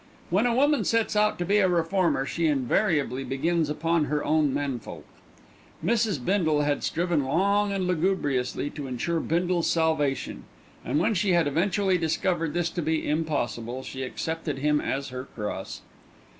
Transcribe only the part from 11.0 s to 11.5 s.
she had